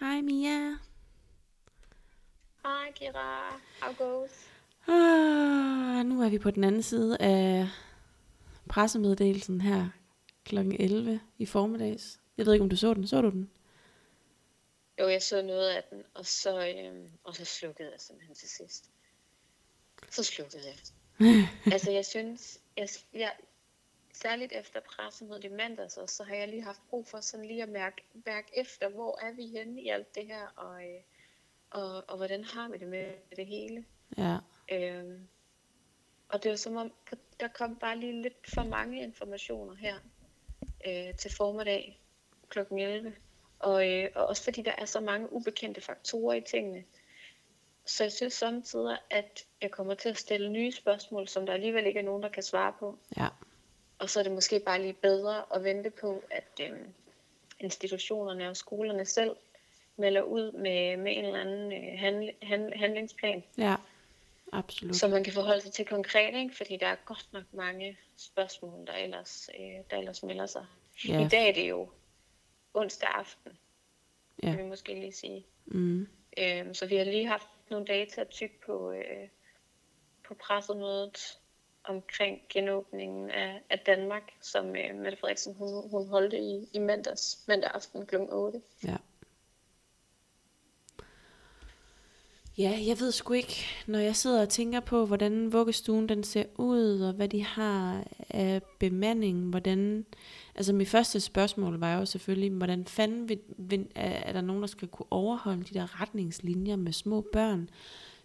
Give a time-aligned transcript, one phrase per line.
[0.00, 0.78] Hej Mia.
[2.64, 4.30] Hej Kira, how goes?
[4.88, 7.68] Ah, nu er vi på den anden side af
[8.68, 9.88] pressemeddelelsen her
[10.44, 10.58] kl.
[10.58, 12.20] 11 i formiddags.
[12.36, 13.06] Jeg ved ikke, om du så den.
[13.06, 13.50] Så du den?
[15.00, 18.48] Jo, jeg så noget af den, og så, øhm, og så slukkede jeg simpelthen til
[18.48, 18.90] sidst.
[20.10, 20.76] Så slukkede jeg.
[21.72, 23.32] altså, jeg synes, jeg, jeg,
[24.22, 27.62] særligt efter pressemødet i mandags, også, så har jeg lige haft brug for sådan lige
[27.62, 31.00] at mærke, mærke efter, hvor er vi henne i alt det her, og, øh,
[31.70, 33.84] og, og hvordan har vi det med det hele.
[34.18, 34.36] Ja.
[34.72, 35.28] Øhm,
[36.28, 36.92] og det var som om,
[37.40, 39.94] der kom bare lige lidt for mange informationer her
[40.86, 42.00] øh, til formiddag
[42.48, 42.58] kl.
[42.58, 43.14] 11.
[43.58, 46.84] Og, øh, og også fordi der er så mange ubekendte faktorer i tingene.
[47.84, 51.86] Så jeg synes samtidig, at jeg kommer til at stille nye spørgsmål, som der alligevel
[51.86, 52.98] ikke er nogen, der kan svare på.
[53.16, 53.28] Ja.
[54.00, 56.78] Og så er det måske bare lige bedre at vente på, at øh,
[57.60, 59.36] institutionerne og skolerne selv
[59.96, 63.44] melder ud med, med en eller anden øh, handl, hand, handlingsplan.
[63.58, 63.76] Ja,
[64.52, 64.96] absolut.
[64.96, 66.56] Som man kan forholde sig til konkret, ikke?
[66.56, 70.66] fordi der er godt nok mange spørgsmål, der ellers, øh, der ellers melder sig.
[71.08, 71.26] Ja.
[71.26, 71.88] I dag er det jo
[72.74, 73.58] onsdag aften,
[74.42, 74.48] Ja.
[74.50, 75.46] kan vi måske lige sige.
[75.66, 76.08] Mm.
[76.38, 79.28] Øhm, så vi har lige haft nogle dage til at tykke på, øh,
[80.28, 81.39] på pressemødet
[81.84, 87.44] omkring genåbningen af, af Danmark, som øh, Mette Frederiksen hun, hun holdte i, i mandags,
[87.48, 88.16] mandag aften kl.
[88.16, 88.60] 8.
[88.84, 88.96] Ja.
[92.58, 96.44] Ja, jeg ved sgu ikke, når jeg sidder og tænker på, hvordan vuggestuen den ser
[96.56, 100.06] ud, og hvad de har af bemanding, hvordan...
[100.54, 104.62] Altså mit første spørgsmål var jo selvfølgelig, hvordan fanden vil, vil, er, er der nogen,
[104.62, 107.70] der skal kunne overholde de der retningslinjer med små børn,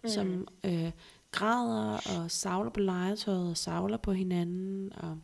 [0.02, 0.08] mm.
[0.08, 0.90] som øh,
[1.36, 5.18] græder og savler på legetøjet og savler på hinanden, og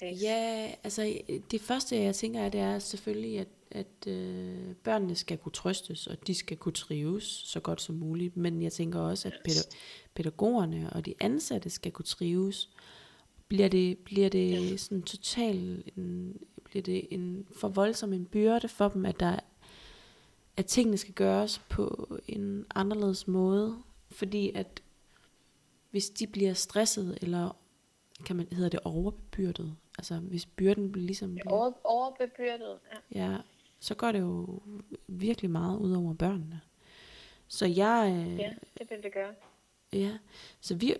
[0.00, 0.22] Præcis.
[0.22, 1.18] Ja, altså
[1.50, 6.06] det første jeg tænker er, det er selvfølgelig, at, at øh, børnene skal kunne trøstes,
[6.06, 8.36] og de skal kunne trives så godt som muligt.
[8.36, 9.76] Men jeg tænker også, at pæda-
[10.14, 12.70] pædagogerne og de ansatte skal kunne trives.
[13.48, 18.88] Bliver det, bliver det sådan totalt en, bliver det en for voldsom en byrde for
[18.88, 19.36] dem, at, der,
[20.56, 23.76] at tingene skal gøres på en anderledes måde?
[24.10, 24.82] Fordi at
[25.90, 27.56] hvis de bliver stresset, eller
[28.26, 32.78] kan man, hedder det overbebyrdet, altså hvis byrden bliver ligesom bliver, Over, overbebyrdet.
[33.14, 33.30] Ja.
[33.30, 33.36] ja,
[33.80, 34.62] så går det jo
[35.06, 36.60] virkelig meget ud over børnene.
[37.48, 39.34] Så jeg, øh, ja, det vil det gøre.
[39.92, 40.18] ja,
[40.60, 40.94] så vi,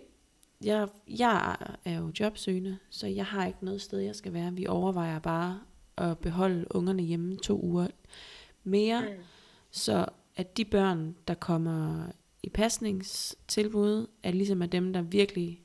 [0.63, 4.53] jeg, jeg er jo jobsøgende, så jeg har ikke noget sted, jeg skal være.
[4.53, 5.61] Vi overvejer bare
[5.97, 7.87] at beholde ungerne hjemme to uger
[8.63, 9.23] mere, Mm.
[9.71, 10.05] så
[10.35, 12.05] at de børn, der kommer
[12.49, 15.61] i pasningstilbud, er ligesom er dem, der virkelig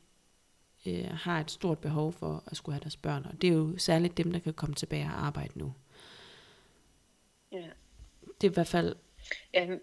[0.87, 3.25] øh, har et stort behov for at skulle have deres børn.
[3.25, 5.75] Og det er jo særligt dem, der kan komme tilbage og arbejde nu.
[7.53, 7.71] Ja.
[8.41, 8.97] Det er i hvert fald,
[9.55, 9.77] Ja,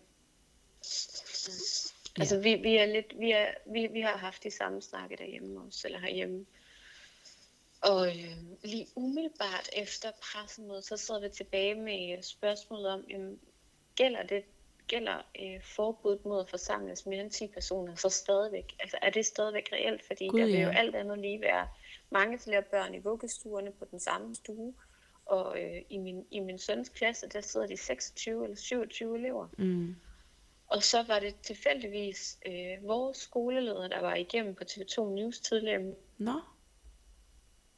[2.17, 5.61] altså vi, vi er lidt, vi, er, vi, vi har haft de samme snakke derhjemme
[5.61, 6.45] også, eller herhjemme.
[7.81, 13.39] Og øh, lige umiddelbart efter pressemødet, så sidder vi tilbage med spørgsmålet om, jamen,
[13.95, 14.43] gælder det
[14.91, 18.75] gælder øh, forbuddet mod at forsamles mere end 10 personer så stadigvæk?
[18.79, 20.03] Altså er det stadigvæk reelt?
[20.07, 20.61] Fordi Gud, der vil ja.
[20.61, 21.67] jo alt andet lige være
[22.09, 24.73] mange flere børn i vuggestuerne på den samme stue.
[25.25, 29.47] Og øh, i, min, i min søns klasse, der sidder de 26 eller 27 elever.
[29.57, 29.95] mm,
[30.67, 35.93] Og så var det tilfældigvis øh, vores skoleleder, der var igennem på TV2 News tidligere
[36.17, 36.41] nå,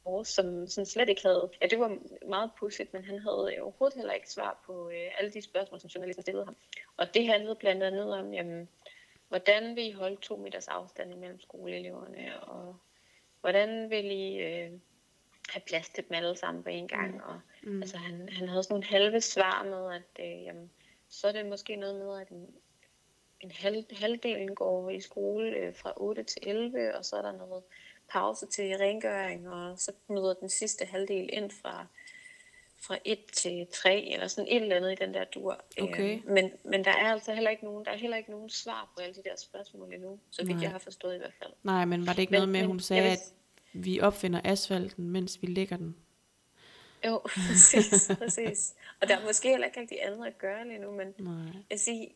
[0.04, 1.50] morges, som sådan slet ikke havde...
[1.62, 1.98] Ja, det var
[2.28, 5.88] meget pudsigt, men han havde overhovedet heller ikke svar på øh, alle de spørgsmål, som
[5.88, 6.56] journalisten stillede ham.
[6.96, 8.68] Og det handlede blandt andet om, jamen,
[9.28, 12.76] hvordan vil I holde to meters afstand imellem skoleeleverne, og
[13.40, 14.70] hvordan vil I øh,
[15.48, 17.24] have plads til dem alle sammen på en gang.
[17.24, 20.70] Og, mm, Altså han, han havde sådan nogle halve svar med, at øh, jamen,
[21.08, 22.54] så er det måske noget med, at en,
[23.40, 27.32] en halv, halvdelen går i skole øh, fra 8 til 11, og så er der
[27.32, 27.62] noget
[28.08, 31.86] pause til rengøring, og så møder den sidste halvdel ind fra,
[32.86, 35.64] fra 1 til 3, eller sådan et eller andet i den der dur.
[35.82, 36.16] Okay.
[36.18, 38.92] Øh, men, men der er altså heller ikke nogen, der er heller ikke nogen svar
[38.96, 40.62] på alle de der spørgsmål endnu, så vidt Nej.
[40.62, 41.52] jeg har forstået i hvert fald.
[41.62, 43.18] nej, men var det ikke Men- noget med, at hun sagde, vil at
[43.72, 45.96] vi opfinder asfalten, mens vi lægger den?
[47.06, 48.74] Jo, præcis, præcis.
[49.00, 51.52] Og der er måske heller ikke rigtig andet at gøre lige nu, men Nej.
[51.70, 52.08] jeg siger,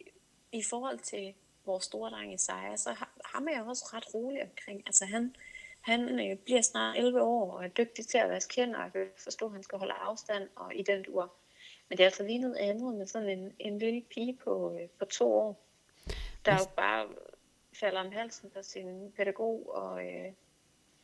[0.53, 1.35] i forhold til
[1.67, 4.83] vores store dreng Isaiah, så har, ham er jeg også ret rolig omkring.
[4.87, 5.35] Altså han,
[5.89, 9.07] han øh, bliver snart 11 år og er dygtig til at vaske hænder, og kan
[9.17, 11.33] forstå, at han skal holde afstand og i den dur.
[11.89, 14.89] Men det er altså lige noget andet med sådan en, en lille pige på, øh,
[14.99, 15.65] på to år,
[16.45, 17.07] der jo bare
[17.81, 20.33] falder om halsen på sin pædagog og øh,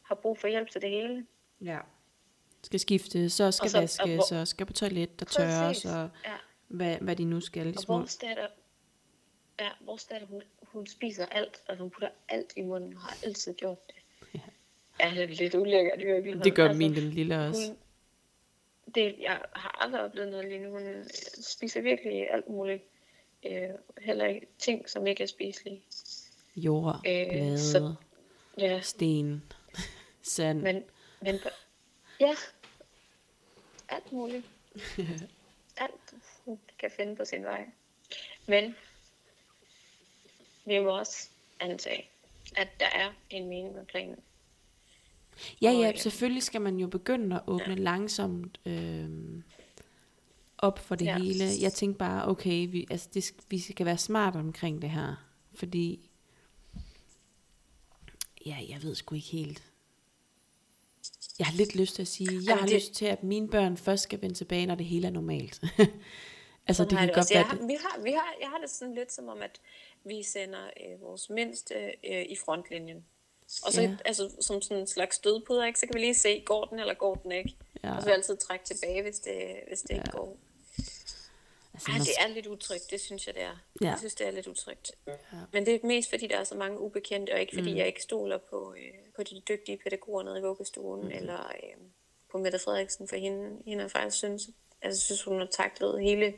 [0.02, 1.26] har brug for hjælp til det hele.
[1.60, 1.78] Ja.
[2.62, 5.84] Skal skifte, så skal Og så- og vaskes, hvor- så skal på toilet og Præcis.
[5.84, 6.36] og Ja.
[6.68, 8.46] hvad, hvad de nu skal i Og vores datter,
[9.60, 13.16] ja, vores datter, hun, hun spiser alt, altså hun putter alt i munden, og har
[13.24, 13.93] altid gjort det.
[15.00, 16.44] Ja, det er lidt ulækkert i virkeligheden.
[16.44, 17.66] Det gør altså, min den lille også.
[17.68, 17.76] Hun,
[18.94, 20.70] det, jeg har aldrig oplevet noget lige nu.
[20.70, 21.04] Hun
[21.42, 22.82] spiser virkelig alt muligt.
[23.46, 23.68] Øh,
[24.00, 25.82] heller ikke ting, som ikke er spiselige.
[26.56, 27.94] Jord, Øh, blade, så-
[28.58, 29.42] Ja, sten,
[30.22, 30.60] sand.
[30.60, 30.84] men,
[31.20, 31.38] men
[32.20, 32.34] ja,
[33.88, 34.44] alt muligt.
[35.76, 36.14] Alt,
[36.44, 37.66] hun kan finde på sin vej.
[38.46, 38.76] Men
[40.64, 41.28] vi må også
[41.60, 42.08] antage,
[42.56, 44.18] at der er en mening med planen.
[45.62, 47.74] Ja, ja, øh, selvfølgelig skal man jo begynde at åbne ja.
[47.74, 49.08] langsomt øh,
[50.58, 51.18] op for det ja.
[51.18, 51.44] Hele.
[51.60, 55.14] Jeg tænkte bare, okay, vi, altså det, vi skal være smart omkring det her.
[55.54, 56.10] Fordi,
[58.46, 59.62] ja, jeg ved sgu ikke helt.
[61.38, 63.48] Jeg har lidt lyst til at sige, jeg Jamen, har det- lyst til, at mine
[63.48, 65.60] børn først skal vende tilbage, når det hele er normalt.
[66.66, 67.34] altså, Sådan det kan jeg godt også.
[67.34, 69.38] være, jeg, har, det, vi har, vi har, jeg har det sådan lidt som om,
[69.42, 69.60] at
[70.04, 71.74] vi sender øh, vores mindste
[72.10, 73.04] øh, i frontlinjen.
[73.66, 73.96] Og så Ja.
[74.04, 75.78] altså, som sådan en slags stødpuder, ikke?
[75.78, 77.56] så kan vi lige se, går den eller går den ikke.
[77.84, 77.94] Ja.
[77.96, 79.94] Og så vil vi altid trække tilbage, hvis det, hvis det Ja.
[79.94, 80.36] ikke går.
[81.74, 83.56] altså, Ej, det er lidt utrygt, det synes jeg, det er.
[83.80, 83.86] Ja.
[83.88, 84.92] Jeg synes, det er lidt utrygt.
[85.52, 87.76] Men det er mest, fordi der er så mange ubekendte, og ikke fordi mm.
[87.76, 91.10] jeg ikke stoler på, øh, på de dygtige pædagoger nede i vuggestuen, mm.
[91.14, 91.76] eller øh,
[92.32, 94.48] på Mette Frederiksen, for hende, hende har faktisk synes,
[94.82, 96.34] altså, synes, hun har taklet hele,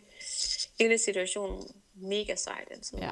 [0.80, 3.04] hele situationen mega sejt indtil Ja.
[3.04, 3.10] ja.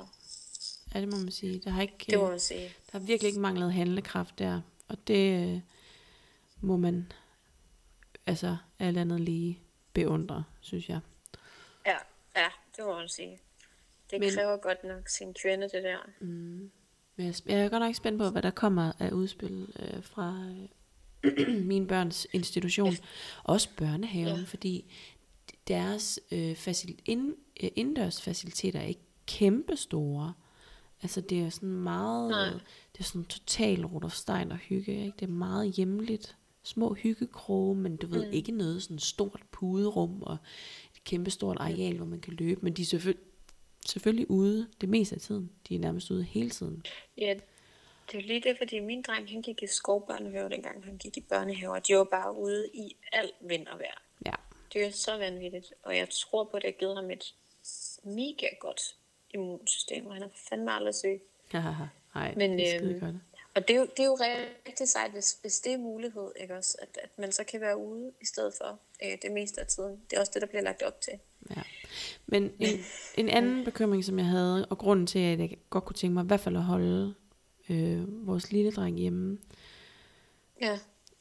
[0.95, 1.59] Ja, det må man sige.
[1.59, 2.65] Der har ikke, Det må øh, man sige.
[2.93, 5.61] Der har virkelig ikke manglet handlekraft der, og det øh,
[6.61, 7.13] må man
[8.27, 9.59] altså alt andet lige
[9.93, 11.01] beundre, synes jeg.
[11.87, 11.97] Ja,
[12.37, 13.39] ja, det må man sige.
[14.11, 15.99] Det Men- kræver godt nok sin kvinde, det der.
[17.17, 20.47] Men jeg, jeg er godt nok spændt på, hvad der kommer af udspil øh, fra
[21.25, 22.95] øh, min børns institution,
[23.45, 24.39] også børnehaven.
[24.39, 24.45] Ja.
[24.47, 24.93] fordi
[25.69, 30.33] deres øh, facil, ind, øh, indendørs faciliteter er ikke kæmpe store.
[31.05, 32.51] Altså det er sådan meget, Nej.
[32.93, 35.17] det er sådan total Rudolf Steiner hygge, ikke?
[35.21, 36.37] Det er meget hjemligt.
[36.63, 38.33] Små hyggekroge, men du ved mm.
[38.33, 40.37] ikke noget sådan stort puderum og
[40.95, 42.61] et kæmpe stort areal, hvor man kan løbe.
[42.63, 43.25] Men de er selvfølgelig,
[43.87, 45.51] selvfølgelig ude det meste af tiden.
[45.69, 46.85] De er nærmest ude hele tiden.
[47.19, 47.35] Ja,
[48.13, 51.21] det er lige det, fordi min dreng, han gik i skovbørnehave, dengang han gik i
[51.21, 54.03] børnehave, og de var bare ude i alt vind og vejr.
[54.27, 54.35] Ja.
[54.73, 57.35] Det er så vanvittigt, og jeg tror på, at det har givet ham et
[58.05, 58.97] mega godt
[59.35, 61.23] immunsystem, og han er fandme aldrig syg.
[61.51, 61.85] Haha,
[62.15, 63.15] Nej, Men, det er øhm, godt.
[63.55, 64.19] Og det er jo, det er jo
[64.69, 66.79] rigtig sejt, hvis, hvis det er mulighed, ikke også?
[66.83, 70.01] At, at man så kan være ude i stedet for øh, det meste af tiden.
[70.11, 71.13] Det er også det, der bliver lagt op til.
[71.57, 71.63] Ja.
[72.27, 72.79] Men en,
[73.17, 76.25] en anden bekymring, som jeg havde, og grunden til, at jeg godt kunne tænke mig
[76.25, 77.15] i hvert fald at holde
[77.69, 79.39] øh, vores lille dreng hjemme,
[80.61, 80.79] Ja.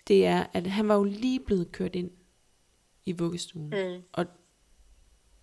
[0.08, 2.12] det er, at han var jo lige blevet kørt ind
[3.06, 3.70] i vuggestuen.
[3.70, 4.04] Mm.
[4.12, 4.26] Og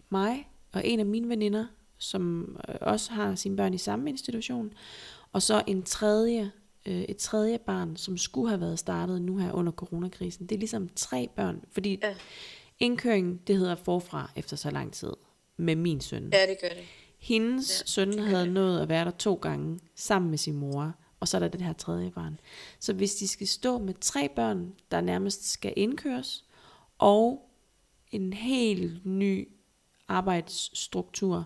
[0.08, 1.66] mig og en af mine veninder,
[2.00, 4.72] som øh, også har sine børn i samme institution,
[5.32, 6.50] og så en tredje,
[6.86, 10.46] øh, et tredje barn, som skulle have været startet nu her under coronakrisen.
[10.46, 12.14] Det er ligesom tre børn, fordi Ja.
[12.78, 15.12] indkøringen, det hedder forfra efter så lang tid,
[15.56, 16.30] med min søn.
[16.32, 16.84] ja, det gør det.
[17.18, 18.52] Hendes Ja, søn det havde det.
[18.52, 21.60] nået at være der to gange sammen med sin mor, og så er der det
[21.62, 22.40] her tredje barn.
[22.78, 26.44] Så hvis de skal stå med tre børn, der nærmest skal indkøres,
[26.98, 27.50] og
[28.10, 29.48] en helt ny
[30.08, 31.44] arbejdsstruktur,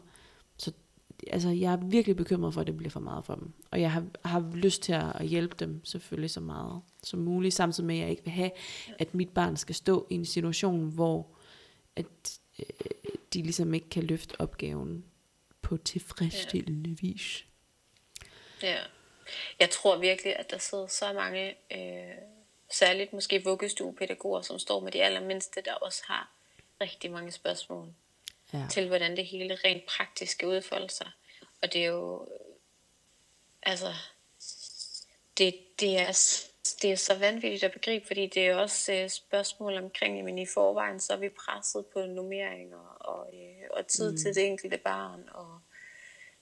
[1.31, 3.53] altså, jeg er virkelig bekymret for, at det bliver for meget for dem.
[3.71, 7.87] Og jeg har, har lyst til at hjælpe dem selvfølgelig så meget som muligt, samtidig
[7.87, 8.51] med, at jeg ikke vil have,
[8.99, 11.27] at mit barn skal stå i en situation, hvor
[11.97, 12.67] at, øh,
[13.35, 15.05] de ligesom ikke kan løfte opgaven
[15.63, 16.97] på tilfredsstillende ja.
[17.01, 17.45] vis.
[18.63, 18.79] Ja.
[19.61, 22.15] Jeg tror virkelig, at der sidder så mange, øh,
[22.71, 26.31] særligt måske vuggestuepædagoger, som står med de allermindste, der også har
[26.81, 27.95] rigtig mange spørgsmål
[28.55, 28.67] Ja.
[28.71, 31.11] til, hvordan det hele rent praktisk skal udfolde sig.
[31.63, 32.29] Og det er jo,
[33.63, 33.95] altså,
[35.39, 36.43] det, det, er,
[36.83, 40.47] det er så vanvittigt at begribe, fordi det er også øh, spørgsmål omkring, men i
[40.47, 44.17] forvejen så er vi presset på nummeringer og, øh, og tid mm.
[44.17, 45.61] til det enkelte barn, og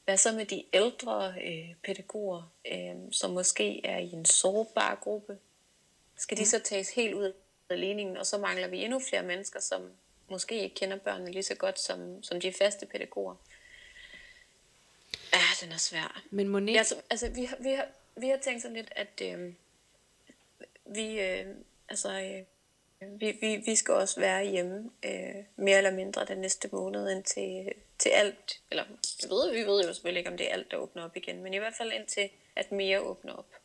[0.05, 5.39] hvad så med de ældre øh, pædagoger, øh, som måske er i en sårbar gruppe?
[6.17, 7.33] Skal de så tages helt ud
[7.71, 9.91] af ligningen, og så mangler vi endnu flere mennesker, som
[10.33, 13.35] måske ikke kender børnene lige så godt som, som de faste pædagoger?
[15.33, 16.23] Ja, den er svær.
[16.31, 17.87] Men Monique, Ja, så, altså, vi har, vi, har,
[18.17, 19.53] vi har tænkt sådan lidt, at øh,
[20.85, 21.47] vi, øh,
[21.89, 22.45] altså, øh,
[23.21, 27.73] vi, vi, vi skal også være hjemme øh, mere eller mindre den næste måned indtil
[27.99, 28.85] til alt, eller
[29.23, 31.43] vi ved, vi ved jo selvfølgelig ikke, om det er alt, der åbner op igen,
[31.43, 33.62] men i hvert fald indtil, at mere åbner op.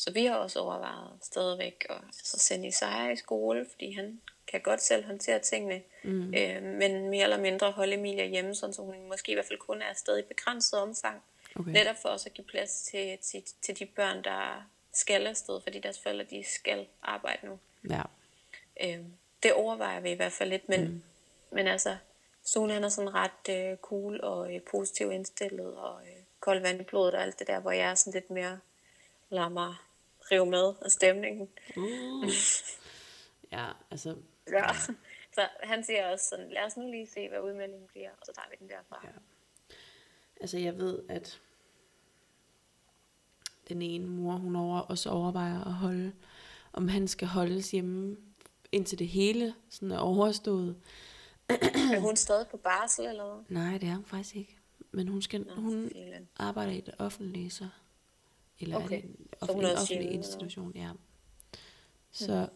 [0.00, 4.60] Så vi har også overvejet stadigvæk at altså, sende Isaiah i skole, fordi han kan
[4.60, 6.34] godt selv håndtere tingene, mm.
[6.34, 9.58] øh, men mere eller mindre holde Emilia hjemme, sådan, så hun måske i hvert fald
[9.58, 11.22] kun er afsted i begrænset omfang.
[11.56, 11.70] Okay.
[11.70, 15.78] Netop for også at give plads til, til, til de børn, der skal afsted, fordi
[15.78, 17.58] deres forældre de skal arbejde nu.
[17.90, 18.02] Ja.
[18.80, 19.04] Øh,
[19.42, 21.02] det overvejer vi i hvert fald lidt, men, mm.
[21.50, 21.96] men altså,
[22.44, 26.80] Sune han er sådan ret øh, cool og øh, positiv indstillet, og øh, kold vand
[26.80, 28.58] i blodet og alt det der, hvor jeg er sådan lidt mere,
[29.50, 29.74] mig
[30.30, 31.48] rive med af stemningen.
[31.76, 32.28] Uh.
[33.52, 34.16] ja, altså...
[34.50, 34.72] Ja.
[35.34, 38.32] Så han siger også sådan, lad os nu lige se, hvad udmeldingen bliver, og så
[38.34, 39.00] tager vi den derfra.
[39.04, 39.10] Ja.
[40.40, 41.40] Altså jeg ved, at
[43.68, 46.12] den ene mor, hun over, også overvejer at holde,
[46.72, 48.16] om han skal holdes hjemme,
[48.72, 50.76] indtil det hele sådan er overstået.
[51.94, 53.44] Er hun stadig på barsel eller hvad?
[53.48, 54.56] Nej, det er hun faktisk ikke.
[54.90, 55.90] Men hun, skal, Nå, hun
[56.36, 57.68] arbejder i det offentlige, så.
[58.60, 58.96] Eller okay.
[58.96, 60.90] er det en offentlig, en offentlig institution, ja.
[62.10, 62.48] Så...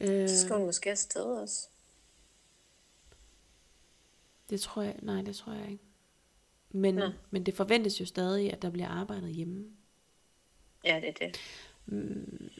[0.00, 0.08] Hmm.
[0.08, 1.68] Øh, så skal hun måske afsted også.
[4.50, 5.84] Det tror jeg, nej, det tror jeg ikke.
[6.70, 9.76] Men, men det forventes jo stadig, at der bliver arbejdet hjemme.
[10.84, 11.36] Ja, det er det.
[11.86, 12.50] Mm,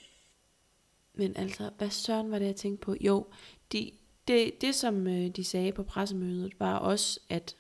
[1.15, 2.97] men altså, hvad søren var det, jeg tænkte på?
[3.01, 3.27] Jo,
[3.73, 3.93] de,
[4.29, 7.57] det, det som øh, de sagde på pressemødet, var også, at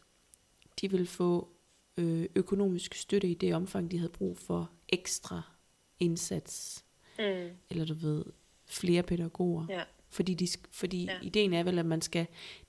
[0.81, 1.49] de ville få
[1.97, 5.43] øh, økonomisk støtte i det omfang, de havde brug for ekstra
[6.01, 6.85] indsats.
[7.19, 7.25] Mm.
[7.71, 8.25] Eller du ved,
[8.67, 9.67] flere pædagoger.
[9.69, 9.83] Ja.
[10.09, 11.19] Fordi, de, fordi ja.
[11.23, 12.27] ideen er vel, at man skal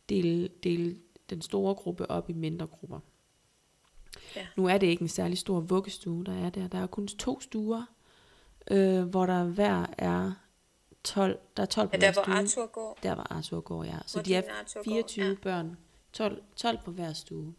[0.10, 0.98] dele, dele
[1.30, 3.00] den store gruppe op i mindre grupper.
[4.36, 4.48] Ja.
[4.58, 6.68] Nu er det ikke en særlig stor vuggestue, der er der.
[6.68, 7.86] Der er kun to stuer,
[8.72, 10.32] øh, hvor der hver er
[11.04, 12.98] 12, der er 12 på ja, der, hvor Arthur går.
[13.04, 13.98] Der var Arthur går, ja.
[14.06, 14.44] Så hvor de er
[14.84, 15.30] 24 går.
[15.30, 15.36] Ja.
[15.42, 15.78] børn,
[16.14, 17.54] 12, 12 på hver stue.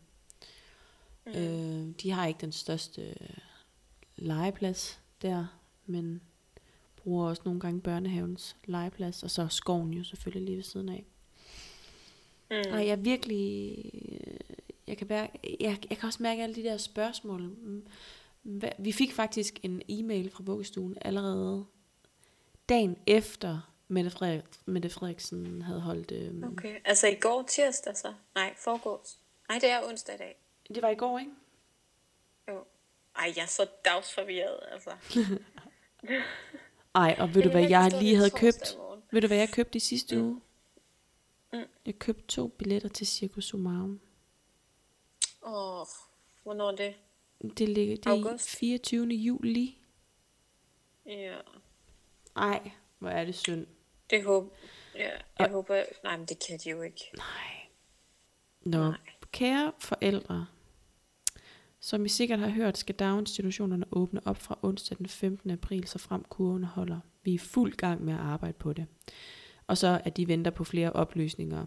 [1.34, 1.40] Mm.
[1.40, 3.14] Øh, de har ikke den største
[4.16, 5.46] legeplads der,
[5.86, 6.20] men
[6.96, 11.04] bruger også nogle gange børnehavens legeplads, og så skoven jo selvfølgelig lige ved siden af.
[12.50, 12.72] Mm.
[12.72, 13.76] Og jeg virkelig,
[14.86, 15.28] jeg kan, være,
[15.60, 17.56] jeg, jeg kan også mærke alle de der spørgsmål.
[18.78, 21.64] Vi fik faktisk en e-mail fra vuggestuen allerede
[22.68, 26.12] dagen efter Mette, Frederik, Mette Frederiksen havde holdt...
[26.12, 28.14] Øhm, okay, altså i går tirsdag så?
[28.34, 29.18] Nej, forgårs.
[29.48, 30.36] Nej, det er onsdag i dag.
[30.74, 31.32] Det var i går, ikke?
[32.48, 32.64] Jo.
[33.16, 34.90] Ej, jeg er så dagsforvirret, altså.
[36.94, 38.78] Ej, og ved du hvad, jeg lige havde købt?
[39.12, 40.22] Ved du hvad, jeg købte i sidste mm.
[40.22, 40.40] uge?
[41.52, 41.64] Mm.
[41.86, 44.00] Jeg købte to billetter til Circus Sumarum.
[45.42, 45.86] Åh, oh,
[46.42, 46.94] hvornår er det?
[47.58, 48.48] Det ligger det August?
[48.48, 49.06] 24.
[49.06, 49.78] juli.
[51.06, 51.36] Ja.
[52.36, 53.66] Ej, hvor er det synd.
[54.10, 54.48] Det håber
[54.94, 55.22] ja, jeg.
[55.38, 57.10] Og, håber, nej, men det kan de jo ikke.
[57.16, 57.68] Nej.
[58.60, 58.98] Nå, nej.
[59.32, 60.46] kære forældre,
[61.80, 65.50] som I sikkert har hørt, skal daginstitutionerne åbne op fra onsdag den 15.
[65.50, 67.00] april, så frem kurven holder.
[67.22, 68.86] Vi er fuld gang med at arbejde på det.
[69.66, 71.66] Og så at de venter på flere oplysninger.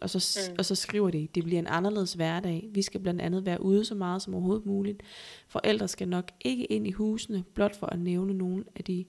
[0.00, 0.54] Og så, mm.
[0.58, 2.68] og så skriver de, det bliver en anderledes hverdag.
[2.72, 5.02] Vi skal blandt andet være ude så meget som overhovedet muligt.
[5.48, 9.04] Forældre skal nok ikke ind i husene, blot for at nævne nogle af de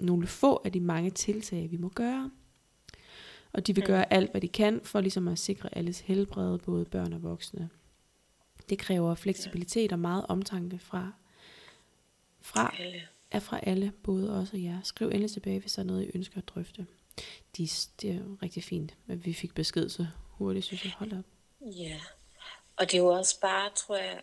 [0.00, 2.30] nogle få af de mange tiltag, vi må gøre.
[3.52, 3.86] Og de vil mm.
[3.86, 7.68] gøre alt, hvad de kan, for ligesom at sikre alles helbred, både børn og voksne.
[8.70, 11.12] Det kræver fleksibilitet og meget omtanke fra,
[12.40, 12.74] fra,
[13.30, 14.80] er fra alle, både os og jer.
[14.82, 16.86] Skriv endelig tilbage, hvis der er noget, I ønsker at drøfte.
[17.56, 17.68] De,
[18.02, 20.92] det er jo rigtig fint, at vi fik besked så hurtigt, synes jeg.
[20.92, 21.24] Hold op.
[21.60, 22.00] Ja,
[22.76, 24.20] og det er jo også bare, tror jeg,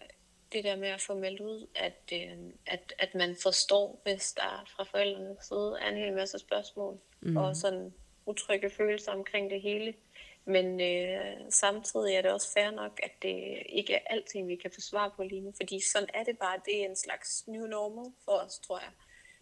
[0.51, 4.65] det der med at få meldt ud, at, øh, at, at man forstår, hvis der
[4.75, 7.37] fra forældrenes side er en hel masse spørgsmål, mm.
[7.37, 7.93] og sådan
[8.25, 9.93] utrygge følelser omkring det hele.
[10.47, 14.71] Men øh, samtidig er det også fair nok, at det ikke er alting, vi kan
[14.71, 16.61] få svar på lige nu, fordi sådan er det bare.
[16.65, 18.89] Det er en slags new normal for os, tror jeg.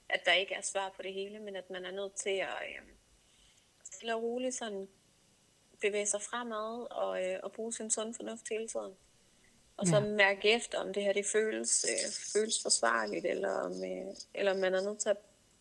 [0.10, 2.48] At der ikke er svar på det hele, men at man er nødt til at
[2.70, 2.88] øh,
[3.84, 4.88] stille og roligt sådan
[5.82, 8.94] bevæge sig fremad og, øh, og bruge sin sund fornuft hele tiden.
[9.78, 10.02] Og så ja.
[10.02, 14.58] mærke efter, om det her det føles, øh, føles forsvarligt, eller om, øh, eller om
[14.58, 15.18] man er nødt til at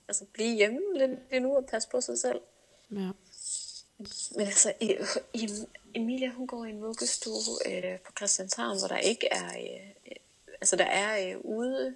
[0.08, 2.40] altså, blive hjemme lidt nu og passe på sig selv.
[2.90, 3.10] Ja.
[4.36, 4.72] Men altså,
[5.94, 10.16] Emilia hun går i en vuggestue øh, på Christianshavn, hvor der ikke er, øh,
[10.60, 11.94] altså der er øh, ude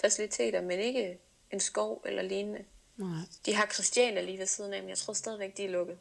[0.00, 1.18] faciliteter, men ikke
[1.50, 2.64] en skov eller lignende.
[2.96, 3.18] Nej.
[3.46, 5.98] De har Christiania lige ved siden af, men jeg tror stadigvæk, de er lukket.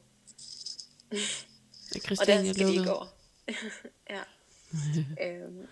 [1.96, 2.84] Er Christiania og der skal lukket?
[2.84, 3.06] de gå.
[4.16, 4.24] ja.
[5.26, 5.68] øhm,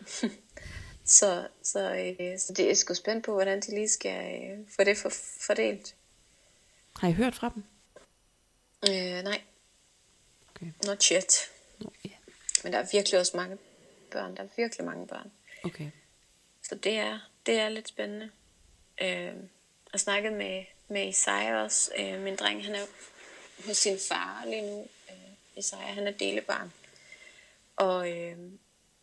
[1.06, 4.84] så, så, øh, så det er sgu spændt på, hvordan de lige skal øh, få
[4.84, 5.12] det for,
[5.48, 5.96] fordelt.
[6.96, 7.64] Har I hørt fra dem?
[8.90, 9.42] Øh, nej.
[10.56, 10.72] Okay.
[10.86, 11.52] Not yet.
[11.80, 12.18] No, yeah.
[12.64, 13.58] Men der er virkelig også mange
[14.12, 14.38] børn.
[14.38, 15.32] Der er virkelig mange børn.
[15.64, 15.92] Okay.
[16.64, 18.32] Så det er, det er lidt spændende.
[19.02, 19.34] Øh,
[19.94, 21.92] jeg snakkede med, med Isaiah også.
[22.00, 22.86] Øh, min dreng, han er
[23.66, 24.88] hos sin far lige nu.
[25.10, 26.74] Øh, Isaiah, han er delebarn.
[27.76, 28.38] Og øh,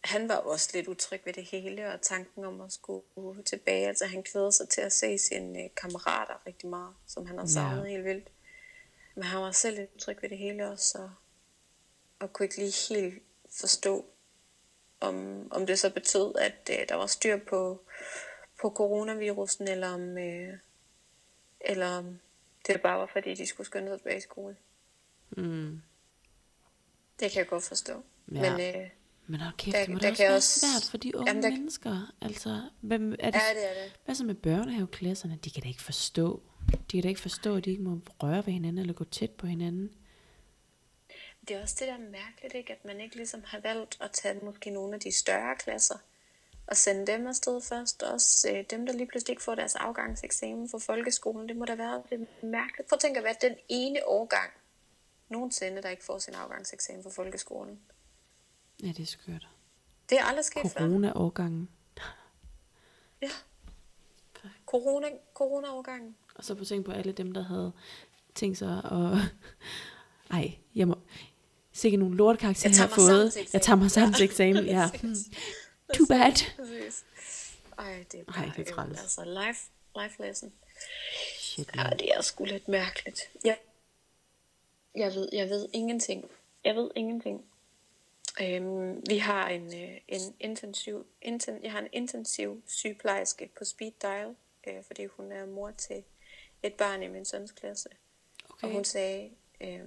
[0.04, 3.88] han var også lidt utryg ved det hele, og tanken om at skulle tilbage.
[3.88, 7.46] Altså han glæder sig til at se sine øh, kammerater rigtig meget, som han har
[7.46, 7.90] savnet ja.
[7.90, 8.28] helt vildt.
[9.18, 11.10] Men han var selv lidt utryg ved det hele også, og,
[12.20, 13.22] og kunne ikke lige helt
[13.60, 14.06] forstå,
[15.00, 17.82] om, om det så betød, at øh, der var styr på,
[18.60, 20.54] på coronavirusen, eller om, øh,
[21.60, 22.20] eller om
[22.66, 24.56] det bare var, fordi de skulle skynde sig tilbage i skole.
[25.30, 25.82] Mm.
[27.20, 27.92] Det kan jeg godt forstå.
[28.32, 28.56] Ja.
[28.56, 28.90] Men øh,
[29.26, 31.30] Men hold kæft, Der- det må der da også være også- svært for de unge
[31.30, 32.12] Jamen, der- mennesker.
[32.20, 33.92] Altså, hvem, er det, ja, det er det.
[34.04, 35.38] hvad så med børnehaveklasserne?
[35.44, 36.42] De kan da ikke forstå.
[36.72, 39.30] De kan da ikke forstå, at de ikke må røre ved hinanden eller gå tæt
[39.30, 39.94] på hinanden.
[41.48, 42.72] Det er også det, der er mærkeligt, ikke?
[42.72, 45.98] at man ikke ligesom har valgt at tage måske nogle af de større klasser
[46.66, 48.02] og sende dem afsted først.
[48.02, 51.48] Også øh, dem, der lige pludselig ikke får deres afgangseksamen for folkeskolen.
[51.48, 52.88] Det må da være lidt mærkeligt.
[52.88, 54.50] Prøv at tænke at være den ene årgang
[55.28, 57.80] nogensinde, der ikke får sin afgangseksamen for folkeskolen.
[58.82, 59.48] Ja, det er skørt.
[60.10, 60.80] Det er aldrig sket før.
[60.80, 61.68] Corona-årgangen.
[63.22, 63.30] Ja.
[64.66, 66.16] Corona, corona-årgangen.
[66.38, 67.72] Og så på tænk på alle dem, der havde
[68.34, 69.18] tænkt sig at...
[70.38, 70.98] Ej, jeg må...
[71.72, 73.52] Sikke nogle lortekarakterer, Jeg har fået.
[73.52, 74.90] Jeg tager mig sammen til eksamen, ja.
[75.02, 75.14] Hmm.
[75.94, 76.56] Too bad.
[76.56, 77.04] Præcis.
[77.78, 79.00] Ej, det er Ej, bare det er træls.
[79.00, 79.60] Altså, life,
[80.02, 80.52] life lesson.
[81.38, 83.20] Shit, Ja, det er sgu lidt mærkeligt.
[83.44, 83.58] Jeg,
[84.94, 86.24] jeg, ved, jeg ved ingenting.
[86.64, 87.44] Jeg ved ingenting.
[88.42, 93.92] Øhm, vi har en, øh, en intensiv, inten, jeg har en intensiv sygeplejerske på speed
[94.02, 94.34] dial,
[94.66, 96.04] øh, fordi hun er mor til
[96.62, 97.88] et barn i min søns klasse.
[98.50, 98.66] Okay.
[98.68, 99.80] Og hun sagde, øh,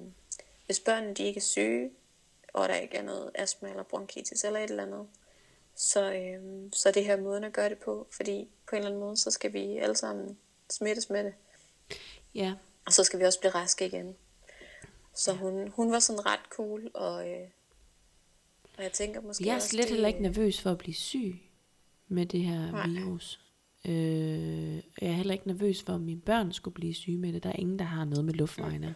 [0.65, 1.91] hvis børnene de ikke er syge,
[2.53, 5.07] og der ikke er noget astma eller bronkitis eller et eller andet,
[5.75, 8.99] så, øh, så det her måden at gøre det på, fordi på en eller anden
[8.99, 10.37] måde, så skal vi alle sammen
[10.69, 11.33] smittes med det.
[12.35, 12.53] Ja,
[12.85, 14.15] Og så skal vi også blive raske igen.
[15.13, 17.47] Så hun, hun var sådan ret cool, og, øh,
[18.77, 20.96] og jeg tænker måske jeg er også, slet det, heller ikke nervøs for at blive
[20.96, 21.41] syg
[22.07, 22.87] med det her Nej.
[22.87, 23.39] virus.
[23.85, 27.44] Øh, jeg er heller ikke nervøs for, at mine børn skulle blive syge med det.
[27.44, 28.96] Der er ingen, der har noget med luftvejene.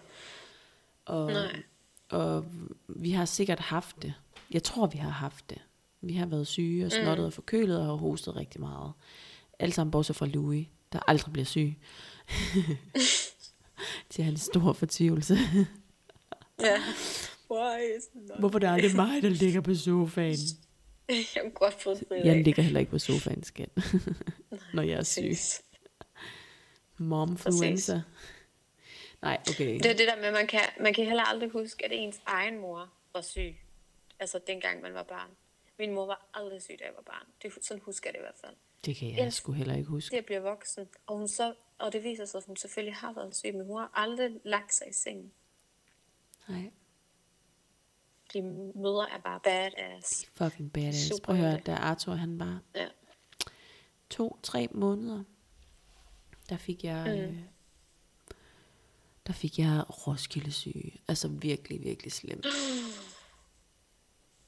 [1.06, 1.63] Og, Nej.
[2.10, 2.45] og
[2.88, 4.13] vi har sikkert haft det.
[4.52, 5.58] Jeg tror, vi har haft det.
[6.02, 7.26] Vi har været syge og snottet mm.
[7.26, 8.93] og forkølet og har hostet rigtig meget.
[9.60, 11.76] Alle sammen bortset fra Louis, der aldrig bliver syg.
[14.10, 15.38] Til hans store fortvivlelse.
[16.60, 16.78] Ja.
[17.52, 18.39] Why is not?
[18.39, 20.38] Hvorfor det er aldrig mig, der ligger på sofaen?
[21.36, 23.70] Jeg kunne godt det Jeg ligger heller ikke på sofaen, skat.
[24.74, 25.32] Når jeg er syg.
[26.98, 28.02] Momfluenza.
[29.22, 29.74] Nej, okay.
[29.74, 32.60] Det er det der med, man kan, man kan heller aldrig huske, at ens egen
[32.60, 33.56] mor var syg.
[34.20, 35.30] Altså dengang man var barn.
[35.80, 37.26] Min mor var aldrig syg, da jeg var barn.
[37.41, 38.56] Det, sådan husker jeg det i hvert fald.
[38.86, 39.30] Det kan jeg Ja.
[39.30, 40.12] sgu heller ikke huske.
[40.12, 43.13] Det jeg bliver voksen, og, hun så, og det viser sig, at hun selvfølgelig har
[43.13, 45.32] været syg, men hun har aldrig lagt sig i sengen.
[46.48, 46.72] Nej.
[48.36, 48.41] De
[48.76, 50.26] mødre er bare badass.
[50.34, 51.08] Fucking badass.
[51.08, 52.88] Super Prøv at høre, da Arthur han var Ja.
[54.10, 55.24] to-tre måneder,
[56.50, 57.04] der fik jeg...
[57.06, 57.36] Mm.
[57.38, 57.39] Øh,
[59.28, 61.02] der fik jeg Roskilde syge.
[61.08, 62.45] Altså virkelig, virkelig slemt.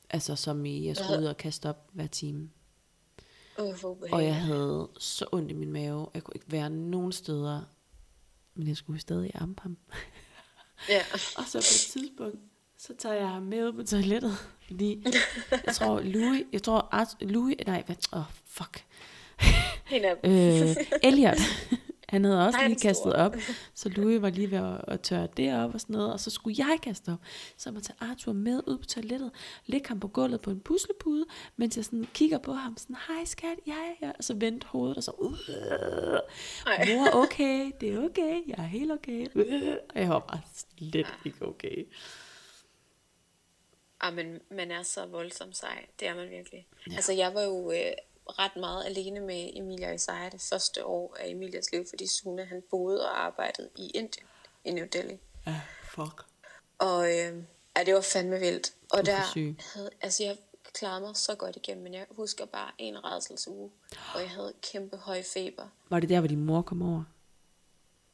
[0.10, 2.50] Altså som i, jeg skulle ud og kaste op hver time.
[4.12, 6.08] Og jeg havde så ondt i min mave.
[6.14, 7.62] Jeg kunne ikke være nogen steder.
[8.54, 9.78] Men jeg skulle stadig ampe ham.
[10.90, 11.02] Ja.
[11.38, 12.40] Og så på et tidspunkt,
[12.78, 14.32] så tager jeg ham med ud på toilettet.
[14.68, 15.06] Fordi
[15.66, 18.86] jeg tror, Louis, jeg tror, Art, Louis, nej, hvad, åh, oh, fuck.
[20.24, 21.38] Øh, Elliot,
[22.10, 23.36] han havde også lige er kastet op.
[23.74, 26.14] Så Louis var lige ved at, at tørre det op og sådan noget.
[26.14, 27.20] Og så skulle jeg kaste op.
[27.58, 29.32] Så må tage Arthur med ud på toilettet.
[29.66, 31.26] Lægge ham på gulvet på en puslepude.
[31.56, 32.78] Mens jeg sådan kigger på ham.
[32.78, 34.12] Sådan, hej skat, ja, ja, ja.
[34.18, 35.32] Og så vendte hovedet og så, uh,
[36.88, 38.42] mor, okay, det er okay.
[38.48, 39.28] Jeg er helt okay.
[39.36, 39.42] Uh,
[39.96, 41.88] og jeg var bare slet ikke okay.
[44.00, 45.86] Ah, men man er så voldsom sej.
[46.00, 46.68] Det er man virkelig.
[46.90, 46.96] Ja.
[46.96, 47.92] Altså, jeg var jo øh,
[48.28, 52.46] ret meget alene med Emilia og Isaiah det første år af Emilias liv, fordi Sune
[52.46, 54.28] han boede og arbejdede i Indien,
[54.66, 55.18] i New Delhi.
[55.48, 56.26] Ja, fuck.
[56.78, 57.44] Og øh,
[57.78, 58.74] ja, det var fandme vildt.
[58.92, 59.58] Og er der for syg.
[59.74, 60.38] havde, altså jeg
[60.74, 63.72] klarede mig så godt igennem, men jeg husker bare en redselsuge,
[64.16, 65.68] og jeg havde kæmpe høj feber.
[65.90, 67.04] Var det der, hvor din mor kom over?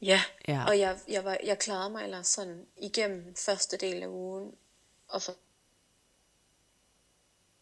[0.01, 0.65] Ja, Ja.
[0.67, 4.51] og jeg, jeg, var, jeg klarede mig ellers sådan igennem første del af ugen,
[5.07, 5.31] og så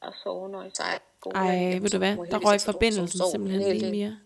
[0.02, 1.00] og jeg sejrer.
[1.36, 2.16] Ej, ved du hvad?
[2.32, 4.20] Der røg forbindelsen simpelthen lige mere.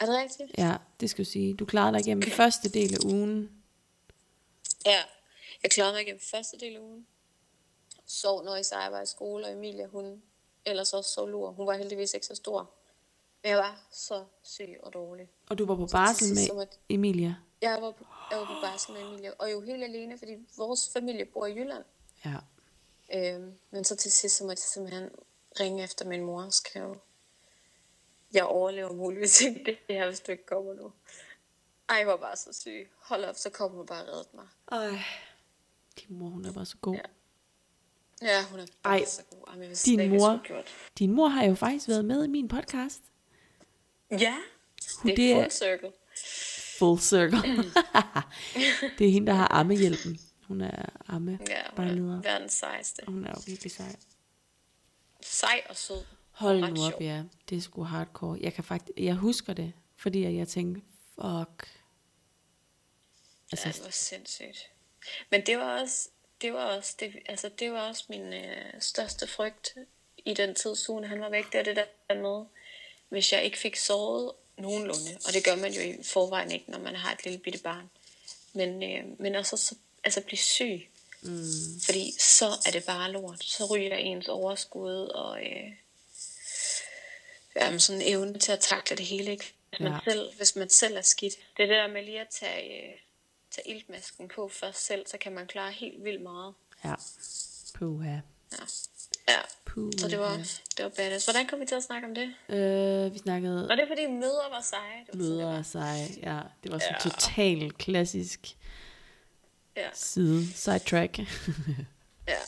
[0.00, 0.50] Er det rigtigt?
[0.58, 1.54] Ja, det skal du sige.
[1.54, 3.50] Du klarede dig igennem første del af ugen.
[4.86, 5.00] Ja,
[5.62, 7.06] jeg klarede mig igennem første del af ugen.
[8.06, 10.22] Sov, når Isaiah var i skole, og Emilia, hun
[10.64, 11.50] ellers også sov lur.
[11.50, 12.70] Hun var heldigvis ikke så stor.
[13.44, 15.28] Jeg var så syg og dårlig.
[15.48, 17.34] Og du var på barsel med så Emilia.
[17.62, 20.90] Jeg var på, jeg var på barsel med Emilie, og jo helt alene, fordi vores
[20.92, 21.84] familie bor i Jylland.
[22.24, 22.36] Ja.
[23.14, 25.10] Øhm, men så til sidst, så måtte jeg simpelthen
[25.60, 26.96] ringe efter min mor og skrive,
[28.32, 30.92] jeg overlever muligvis ikke det her, hvis du ikke kommer nu.
[31.88, 32.90] Ej, jeg var bare så syg.
[32.98, 34.46] Hold op, så kom hun bare og reddede mig.
[34.72, 35.02] Ej.
[36.00, 36.94] Din mor, hun er bare så god.
[36.94, 37.00] Ja.
[38.22, 39.38] Ja, hun er bare Ej, så god.
[39.48, 40.70] Ej, men jeg din ikke, mor- gjort.
[40.98, 43.00] Din mor har jo faktisk været med i min podcast.
[44.10, 44.36] Ja,
[44.98, 45.92] Hun, det er er full circle.
[46.78, 47.38] full circle.
[48.98, 50.18] det er hende, der har ammehjælpen.
[50.52, 52.16] Hun er amme Ja, hun vejleder.
[52.18, 53.02] er verdens sejeste.
[53.06, 53.96] Hun er jo virkelig sej.
[55.22, 56.04] Sej og sød.
[56.30, 57.22] Hold nu op, ja.
[57.48, 58.38] Det er sgu hardcore.
[58.40, 60.80] Jeg kan faktisk, jeg husker det, fordi jeg tænkte,
[61.14, 61.68] fuck.
[63.52, 64.70] Altså, Ja, det var sindssygt.
[65.30, 66.08] Men det var også,
[66.42, 69.74] det var også, det, altså det var også min øh, største frygt
[70.18, 71.52] i den tid, Sune han var væk.
[71.52, 72.46] Det det der med,
[73.08, 76.78] hvis jeg ikke fik sovet nogenlunde, og det gør man jo i forvejen ikke, når
[76.78, 77.90] man har et lille bitte barn.
[78.54, 80.88] Men, øh, men også så, altså blive syg.
[81.22, 81.80] Mm.
[81.84, 83.44] Fordi så er det bare lort.
[83.44, 85.72] Så ryger ens overskud og øh,
[87.56, 89.30] jamen, sådan en evne til at takle det hele.
[89.30, 89.52] Ikke?
[89.70, 89.98] Hvis, man Ja.
[90.10, 91.34] selv, hvis man selv er skidt.
[91.56, 92.94] Det er det der med lige at tage, øh,
[93.50, 96.54] tage iltmasken på først selv, så kan man klare helt vildt meget.
[96.84, 96.94] ja.
[97.74, 98.08] Puha.
[98.08, 98.18] Ja.
[99.28, 99.38] ja.
[99.66, 99.90] Puha.
[99.98, 100.36] Så det var,
[100.76, 101.24] det var badass.
[101.26, 102.34] Hvordan kom vi til at snakke om det?
[102.48, 104.80] Øh, vi snakkede Var det fordi møder var seje?
[105.06, 105.62] Det var møder var.
[105.62, 106.18] sig.
[106.22, 107.10] Ja, det var sådan Ja.
[107.10, 108.56] total klassisk
[109.76, 111.18] Ja, side, sidetrack.
[112.28, 112.38] ja,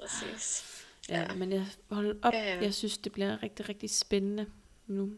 [0.00, 0.64] præcis.
[1.08, 1.34] ja, Ja.
[1.34, 2.32] men jeg hold op.
[2.34, 2.62] Ja, ja.
[2.62, 4.50] Jeg synes, det bliver rigtig, rigtig spændende
[4.86, 5.12] nu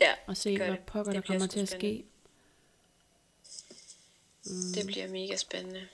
[0.00, 2.02] Ja, at se, hvad pokker der kommer til at spændende.
[2.02, 2.06] ske.
[4.78, 5.88] Det bliver mega spændende.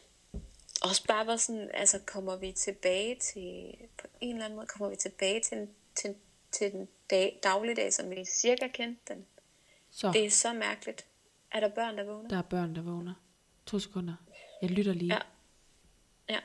[0.83, 4.89] Også bare var sådan, altså kommer vi tilbage til, på en eller anden måde, kommer
[4.89, 6.15] vi tilbage til, en- til,
[6.53, 9.27] til den dag, dagligdag, som vi cirka kendte den.
[9.91, 11.07] Så, Det er så mærkeligt.
[11.51, 12.29] Er der børn, der vågner?
[12.29, 13.15] der er børn, der vågner.
[13.67, 14.15] To sekunder.
[14.63, 15.15] Jeg lytter lige.
[15.15, 15.21] Ja.
[16.29, 16.41] Ja.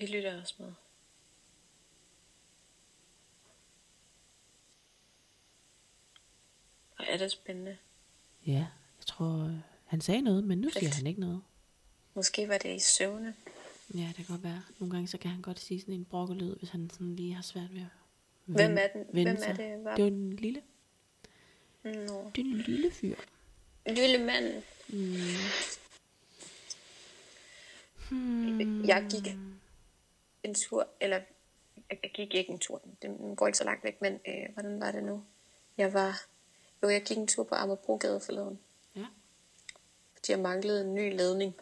[0.00, 0.72] Vi lytter også med.
[6.98, 7.76] Og er det spændende?
[8.46, 8.52] Ja,
[8.98, 11.42] jeg tror, han sagde noget, men nu siger han ikke noget.
[12.14, 13.34] Måske var det i søvne.
[13.94, 14.62] Ja, det kan godt være.
[14.78, 17.42] Nogle gange så kan han godt sige sådan en brokkelyd, hvis han sådan lige har
[17.42, 17.86] svært ved at
[18.44, 19.04] Hvem vende- er den?
[19.12, 20.62] Hvem er det, var- Det var den lille.
[21.84, 21.90] Nå.
[22.34, 23.16] Det er en lille fyr.
[23.86, 24.62] Lille mand.
[28.10, 28.84] Hmm.
[28.84, 29.34] Jeg gik
[30.42, 31.16] en tur, eller
[31.90, 34.80] jeg jeg gik ikke en tur, den går ikke så langt væk, men øh, hvordan
[34.80, 35.24] var det nu?
[35.76, 36.24] Jeg var,
[36.82, 38.58] jo, jeg gik en tur på Amagerbrogade forleden,
[38.96, 39.06] Ja.
[40.14, 41.54] fordi jeg manglede en ny ledning.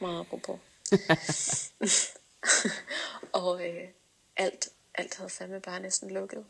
[0.00, 0.58] Meget apropos.
[3.32, 3.88] og øh,
[4.36, 6.44] alt, alt havde fandme bare næsten lukket.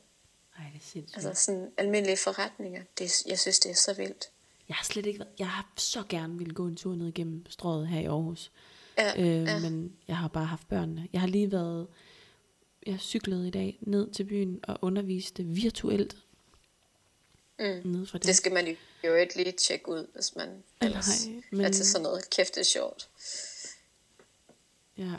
[0.59, 1.25] Ej, det er sindssygt.
[1.27, 2.83] Altså sådan almindelige forretninger.
[2.99, 4.31] Det, jeg synes, det er så vildt.
[4.69, 7.45] Jeg har slet ikke været, jeg har så gerne ville gå en tur ned igennem
[7.51, 8.53] strøget her i Aarhus.
[8.99, 9.59] Ja, Øh, ja.
[9.59, 11.09] Men jeg har bare haft børnene.
[11.13, 11.87] Jeg har lige været,
[12.87, 16.17] jeg cyklede i dag ned til byen og underviste virtuelt.
[17.59, 17.81] Mm.
[17.85, 18.27] Ned fra det.
[18.27, 21.45] Det skal man jo ikke lige tjekke ud, hvis man ellers Nej, men...
[21.59, 22.31] men- er til sådan noget.
[22.31, 23.09] Kæft, det er sjovt.
[24.99, 25.13] Ja.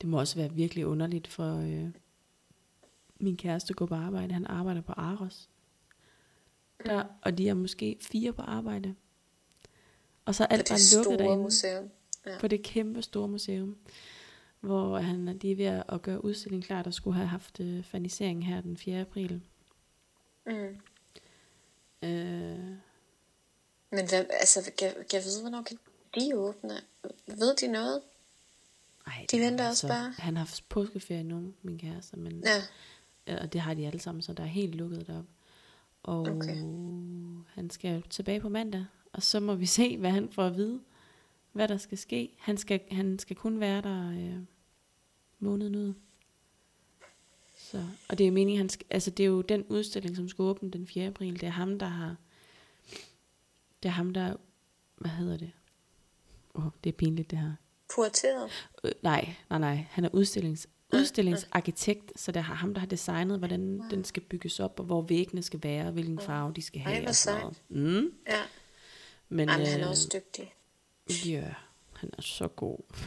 [0.00, 1.90] Det må også være virkelig underligt for øh,
[3.20, 4.34] min kæreste at gå på arbejde.
[4.34, 5.48] Han arbejder på Aros.
[6.86, 8.94] Der, og de er måske fire på arbejde.
[10.24, 11.42] Og så er alt det bare lukket store derinde.
[11.42, 11.90] museum.
[12.26, 12.38] Ja.
[12.38, 13.76] På det kæmpe store museum.
[14.60, 18.46] Hvor han, de er ved at gøre udstillingen klar, der skulle have haft øh, fanisering
[18.46, 19.00] her den 4.
[19.00, 19.42] april.
[20.46, 20.52] Mm.
[22.02, 22.58] Øh,
[23.90, 25.78] Men hvad, altså, kan, kan jeg vide, hvornår kan
[26.14, 26.80] de åbne?
[27.26, 28.02] Ved de noget?
[29.06, 30.14] ej, De er venter også bare.
[30.18, 32.62] Han har haft påskeferie nu, min kæreste, men Ja,
[33.26, 35.24] Ja, og det har de alle sammen, så der er helt lukket derop.
[36.08, 36.56] Og Okay.
[37.54, 40.80] han skal tilbage på mandag, og så må vi se, hvad han får at vide,
[41.52, 42.36] hvad der skal ske.
[42.38, 44.42] Han skal, han skal kun være der øh,
[45.38, 45.94] måneden ud.
[47.58, 50.42] Så, og det er meningen, han skal, altså det er jo den udstilling, som skal
[50.42, 51.06] åbne den 4.
[51.06, 51.32] april.
[51.40, 52.16] Det er ham, der har,
[53.82, 54.36] det er ham, der,
[54.96, 55.50] hvad hedder det?
[56.54, 57.52] Åh, oh, det er pinligt det her.
[57.94, 58.50] kurateret.
[58.84, 59.86] Øh, nej, nej, nej.
[59.90, 64.60] Han er udstillings, udstillingsarkitekt, så det er ham, der har designet, hvordan den skal bygges
[64.60, 67.00] op, og hvor væggene skal være, hvilken farve de skal Ej, have.
[67.00, 67.62] hvor og sådan sejt.
[67.68, 68.42] Mm, Ja,
[69.28, 70.54] men Ej, men han er øh, også dygtig.
[71.26, 71.54] ja,
[71.96, 72.78] han er så god.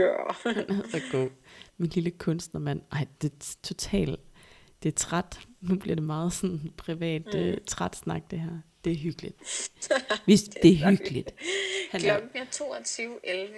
[0.00, 0.12] ja.
[0.54, 1.30] han er så god.
[1.76, 2.82] Min lille kunstnermand.
[2.92, 4.20] Ej, det er totalt,
[4.82, 5.40] det er træt.
[5.60, 7.38] Nu bliver det meget sådan privat mm.
[7.38, 8.58] øh, træt snak, det her.
[8.84, 9.36] Det er hyggeligt.
[10.24, 11.34] Hvis det er hyggeligt.
[11.90, 13.54] Han Klokken er 22.11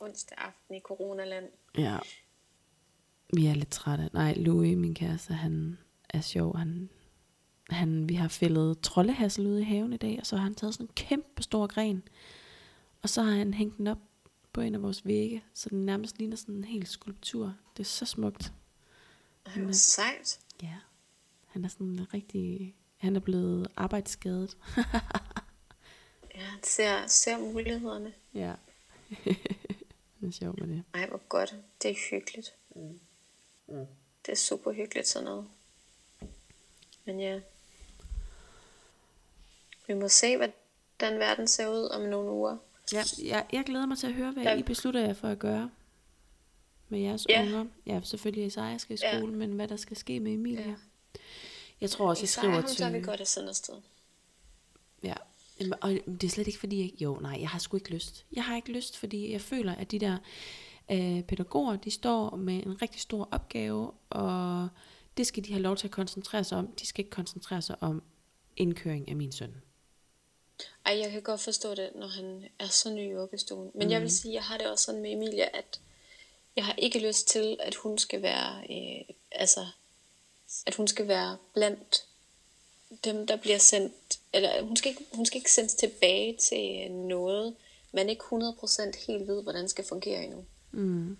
[0.00, 1.44] onsdag aften i coronaland.
[1.78, 1.96] ja,
[3.34, 4.10] Vi er lidt trætte.
[4.12, 6.56] Nej, Louis, min kæreste, han er sjov.
[6.56, 6.88] Han,
[7.70, 10.74] han, vi har fældet troldehassel ude i haven i dag, og så har han taget
[10.74, 12.02] sådan en kæmpe stor gren.
[13.02, 13.98] Og så har han hængt den op
[14.52, 17.54] på en af vores vægge, så den nærmest ligner sådan en hel skulptur.
[17.76, 18.52] Det er så smukt.
[19.46, 20.40] Han er sejt.
[20.62, 20.74] Ja.
[21.46, 22.74] Han er sådan rigtig...
[22.96, 24.56] Han er blevet arbejdsskadet.
[26.34, 28.12] Ja, han ser, ser mulighederne.
[28.34, 28.54] ja.
[30.20, 30.82] det er sjovt med det.
[30.94, 31.54] Ej, hvor godt.
[31.82, 32.54] Det er hyggeligt.
[32.76, 33.00] Mm.
[34.26, 35.46] Det er super hyggeligt sådan noget.
[37.04, 37.40] Men ja.
[39.86, 42.56] Vi må se, hvordan verden ser ud om nogle uger.
[42.92, 44.56] Ja, jeg, jeg glæder mig til at høre, hvad Ja.
[44.56, 45.70] I beslutter jer for at gøre
[46.88, 47.42] med jeres Ja.
[47.42, 47.66] unger.
[47.86, 49.18] Ja, selvfølgelig Isaiah skal i Ja.
[49.18, 50.68] skole, men hvad der skal ske med Emilia.
[50.68, 50.74] Ja.
[51.80, 52.76] Jeg tror også, jeg skriver ham, til...
[52.76, 53.74] så er vi godt at sende afsted.
[55.02, 55.14] Ja,
[55.80, 57.02] og det er slet ikke fordi, jeg...
[57.02, 58.24] Jo, nej, jeg har sgu ikke lyst.
[58.32, 60.18] Jeg har ikke lyst, fordi jeg føler, at de der
[60.90, 64.68] øh, pædagoger, de står med en rigtig stor opgave, og
[65.16, 66.66] det skal de have lov til at koncentrere sig om.
[66.66, 68.02] De skal ikke koncentrere sig om
[68.56, 69.54] indkøring af min søn.
[70.86, 73.70] Ej, jeg kan godt forstå det, når han er så ny i vuggestuen.
[73.74, 73.92] Men mm.
[73.92, 75.80] jeg vil sige, jeg har det også sådan med Emilia, at
[76.56, 79.66] jeg har ikke lyst til, at hun skal være, øh, altså,
[80.66, 82.04] at hun skal være blandt
[83.04, 87.56] dem, der bliver sendt, eller hun skal ikke, hun skal ikke sendes tilbage til noget,
[87.92, 90.44] man ikke 100% helt ved, hvordan skal fungere endnu.
[90.72, 91.18] Mm.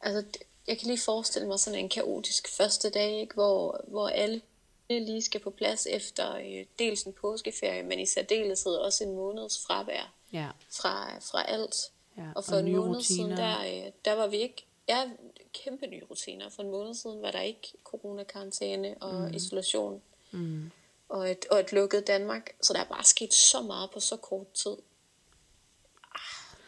[0.00, 0.24] Altså,
[0.66, 3.34] jeg kan lige forestille mig sådan en kaotisk første dag, ikke?
[3.34, 4.40] Hvor, hvor alle
[4.88, 9.62] lige skal på plads efter øh, dels en påskeferie, men i særdeleshed også en måneds
[9.66, 11.90] fravær Ja, fra, fra alt.
[12.16, 12.22] ja.
[12.34, 13.36] Og for en nye måned siden, rutiner.
[13.62, 14.64] der, øh, der var vi ikke...
[14.88, 15.10] Ja,
[15.52, 16.48] kæmpe nye rutiner.
[16.48, 19.34] For en måned siden var der ikke coronakarantæne og mm.
[19.34, 20.02] isolation.
[20.30, 20.70] Mm.
[21.08, 22.50] Og et, og et lukket Danmark.
[22.62, 24.76] Så der er bare sket så meget på så kort tid.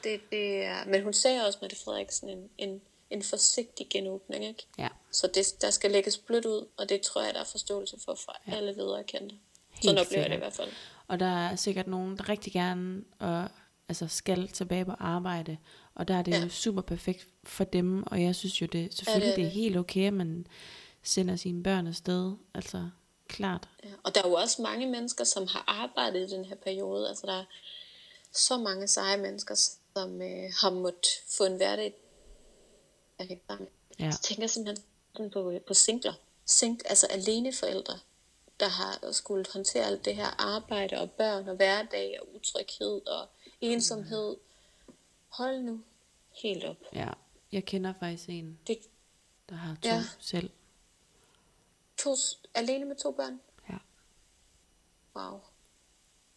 [0.04, 4.44] Det, det er, men hun sagde også, Mette Frederiksen, en, en, en forsigtig genåbning.
[4.44, 4.66] Ikke?
[4.78, 7.96] Ja, Så det, der skal lægges blødt ud, og det tror jeg, der er forståelse
[8.04, 8.56] for fra ja.
[8.56, 9.36] alle ledere kendte.
[9.70, 10.70] Helt Sådan oplever jeg det i hvert fald.
[11.08, 13.48] Og der er sikkert nogen, der rigtig gerne og,
[13.88, 15.56] altså skal tilbage på arbejde.
[15.94, 16.36] Og der er det ja.
[16.36, 16.44] Ja.
[16.44, 18.02] jo super perfekt for dem.
[18.06, 19.54] Og jeg synes jo, det selvfølgelig er det er det.
[19.54, 20.46] helt okay, at man
[21.02, 22.32] sender sine børn afsted.
[22.54, 22.88] Altså,
[23.28, 23.68] klart.
[23.84, 23.88] Ja.
[24.02, 27.08] Og der er jo også mange mennesker, som har arbejdet i den her periode.
[27.08, 27.44] Altså der er
[28.32, 29.54] så mange seje mennesker,
[29.96, 31.06] som øh, har måttet
[31.38, 31.94] få en hverdag.
[33.18, 33.68] Jeg sammen.
[33.98, 34.04] Ja.
[34.04, 36.14] Jeg tænker simpelthen sådan på, øh, på singler.
[36.44, 37.98] Sing, altså alene forældre,
[38.60, 43.28] der har skulle håndtere alt det her arbejde og børn og hverdag og utryghed og
[43.60, 44.36] ensomhed.
[45.28, 45.80] Hold nu
[46.42, 46.76] helt op.
[46.92, 47.10] Ja,
[47.52, 48.78] jeg kender faktisk en, Det
[49.48, 50.02] der har to Ja.
[50.20, 50.50] selv.
[51.96, 52.14] to,
[52.54, 53.40] alene med to børn.
[53.70, 53.76] Ja.
[55.16, 55.40] Wow.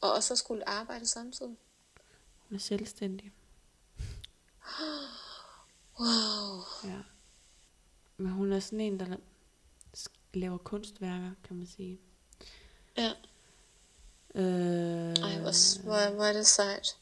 [0.02, 1.56] Og at skulle arbejde samtidig.
[2.50, 3.32] Hun er selvstændig.
[6.00, 6.62] Wow.
[6.84, 7.00] Ja.
[8.18, 9.16] Men hun er sådan en, der
[10.34, 12.00] laver kunstværker, kan man sige.
[12.98, 13.12] Ja.
[14.36, 16.98] Øh, Ej, hvor, hvor, hvor er det sejt.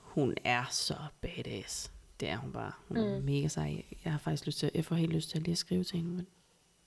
[0.00, 1.90] Hun er så badass.
[2.20, 2.72] Det er hun bare.
[2.88, 3.24] Hun er Mm.
[3.24, 3.84] mega sej.
[4.04, 5.96] Jeg har faktisk lyst til, jeg får helt lyst til at lige at skrive til
[5.96, 6.10] hende.
[6.10, 6.26] Men...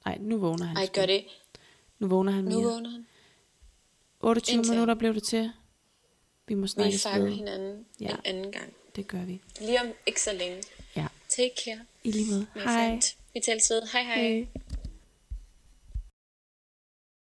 [0.05, 0.77] Ej, nu vågner han.
[0.77, 0.93] Ej, sgu.
[0.95, 1.25] gør det.
[1.99, 2.63] Nu vågner han Nu mere.
[2.73, 3.07] vågner han.
[4.19, 5.51] 28 Indtil- minutter blev det til.
[6.47, 8.09] Vi må Vi snakkes fanger hinanden ja.
[8.09, 8.73] en anden gang.
[8.95, 9.41] Det gør vi.
[9.59, 10.63] Lige om ikke så længe.
[10.95, 11.05] Ja.
[11.29, 12.47] Take care, I lige måde.
[12.55, 12.99] Hej.
[13.33, 13.81] Vi tales ved.
[13.93, 14.21] Hej hej.
[14.21, 14.47] Hej.